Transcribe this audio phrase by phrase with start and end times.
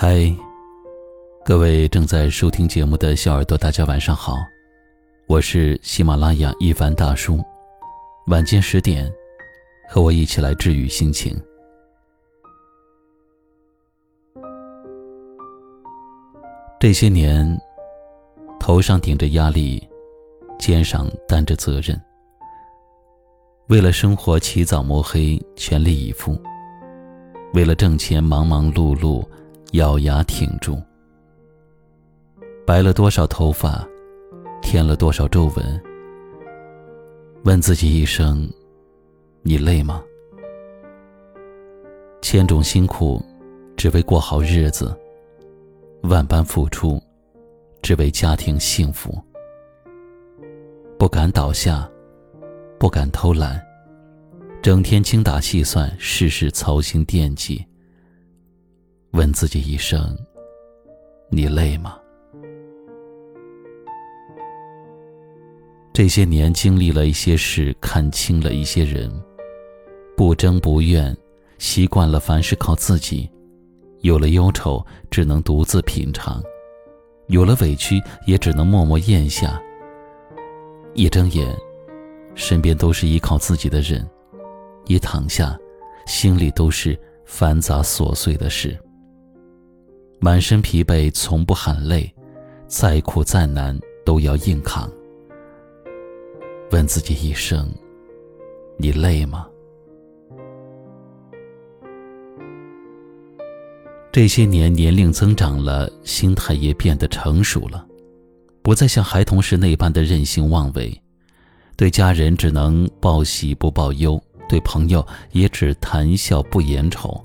[0.00, 0.32] 嗨，
[1.44, 4.36] 各位正在收听节目的小耳朵，大家晚上好，
[5.26, 7.44] 我是喜马拉雅一凡大叔。
[8.28, 9.12] 晚间十点，
[9.88, 11.36] 和我一起来治愈心情。
[16.78, 17.60] 这些年，
[18.60, 19.82] 头上顶着压力，
[20.60, 22.00] 肩上担着责任，
[23.66, 26.40] 为了生活起早摸黑，全力以赴；
[27.52, 29.26] 为了挣钱，忙忙碌碌。
[29.72, 30.82] 咬牙挺住，
[32.66, 33.86] 白了多少头发，
[34.62, 35.82] 添了多少皱纹。
[37.44, 38.48] 问自己一声：
[39.42, 40.02] 你累吗？
[42.22, 43.22] 千种辛苦，
[43.76, 44.86] 只为过好日子；
[46.04, 46.98] 万般付出，
[47.82, 49.22] 只为家庭幸福。
[50.98, 51.86] 不敢倒下，
[52.78, 53.62] 不敢偷懒，
[54.62, 57.62] 整天精打细算，事事操心惦记。
[59.12, 60.16] 问自己一声
[61.30, 61.98] ：“你累吗？”
[65.92, 69.10] 这些年经历了一些事，看清了一些人，
[70.16, 71.16] 不争不怨，
[71.58, 73.28] 习惯了凡事靠自己，
[74.02, 76.40] 有了忧愁只能独自品尝，
[77.26, 79.60] 有了委屈也只能默默咽下。
[80.94, 81.52] 一睁眼，
[82.36, 84.00] 身边都是依靠自己的人；
[84.86, 85.58] 一躺下，
[86.06, 88.78] 心里都是繁杂琐碎的事。
[90.20, 92.12] 满身疲惫，从不喊累，
[92.66, 94.90] 再苦再难都要硬扛。
[96.72, 97.70] 问自己一声：
[98.76, 99.46] 你累吗？
[104.10, 107.86] 这些年年龄增长了，心态也变得成熟了，
[108.60, 111.00] 不再像孩童时那般的任性妄为，
[111.76, 117.24] 对家人只能报喜不报忧，对朋友也只谈笑不言愁。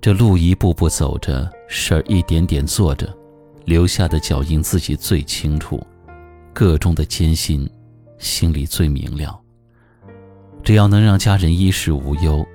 [0.00, 3.12] 这路一步步走着，事儿一点点做着，
[3.64, 5.84] 留下的脚印自己最清楚，
[6.52, 7.68] 个中的艰辛，
[8.16, 9.38] 心里最明了。
[10.62, 12.46] 只要能让家人衣食无忧，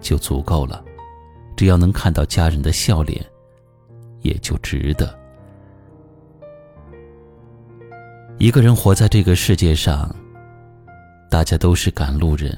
[0.00, 0.80] 就足够了；
[1.56, 3.24] 只要能看到家人的笑脸，
[4.20, 5.12] 也就值得。
[8.38, 10.14] 一个人活在这个世界上，
[11.28, 12.56] 大家都是赶路人。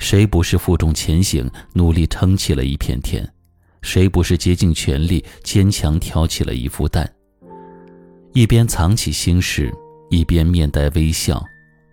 [0.00, 3.24] 谁不是负重前行，努力撑起了一片天？
[3.82, 7.08] 谁不是竭尽全力，坚强挑起了一副担？
[8.32, 9.70] 一边藏起心事，
[10.08, 11.44] 一边面带微笑，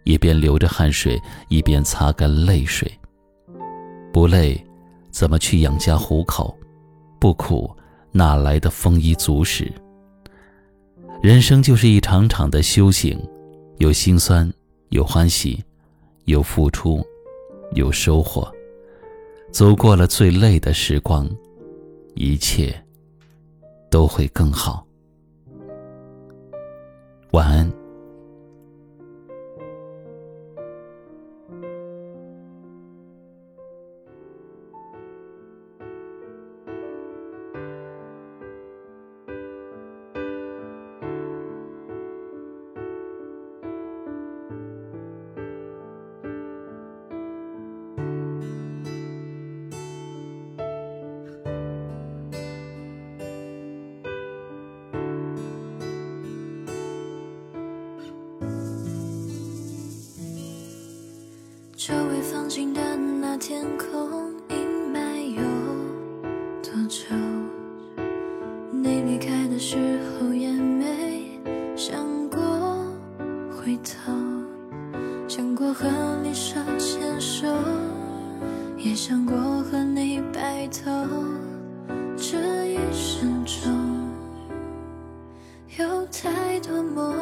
[0.06, 2.90] 一边流着汗水，一边擦干泪水。
[4.13, 4.59] 不累，
[5.12, 6.57] 怎么去养家糊口？
[7.19, 7.69] 不苦，
[8.13, 9.69] 哪来的丰衣足食？
[11.22, 13.19] 人生就是一场场的修行，
[13.79, 14.51] 有心酸，
[14.89, 15.62] 有欢喜，
[16.24, 17.06] 有付出。
[17.77, 18.51] 有收获，
[19.51, 21.29] 走过了最累的时光，
[22.15, 22.75] 一切
[23.91, 24.83] 都会更好。
[27.31, 27.87] 晚安。
[61.88, 64.58] 久未放晴的那天空，阴
[64.94, 65.00] 霾
[65.38, 65.42] 有
[66.62, 67.06] 多久？
[68.74, 69.78] 你离开的时
[70.20, 71.40] 候也没
[71.78, 72.42] 想过
[73.50, 74.12] 回头，
[75.30, 75.88] 想过和
[76.22, 77.48] 你手牵手，
[78.75, 80.92] 也想过和你白头。
[82.18, 84.12] 这一生中
[85.78, 87.16] 有太多梦，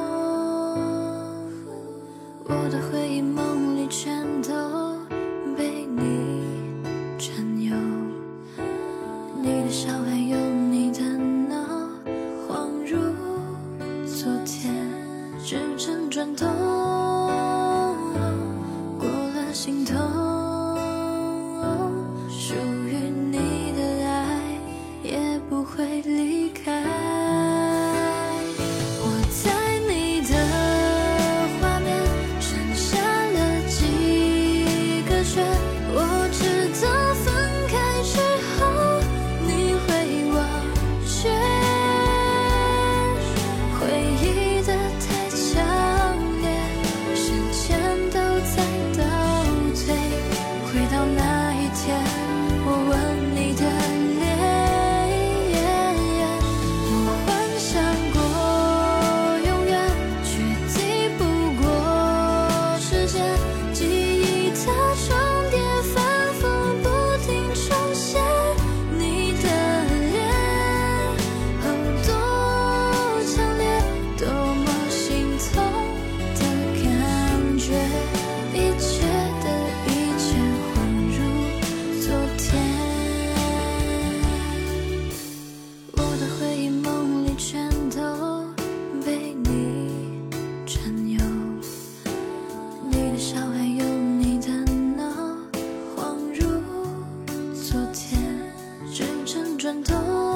[99.58, 100.35] 转头